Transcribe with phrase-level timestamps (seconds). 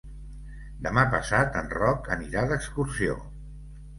[0.85, 3.21] Demà passat en Roc anirà d'excursió.